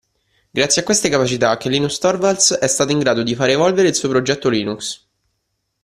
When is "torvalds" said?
1.99-2.53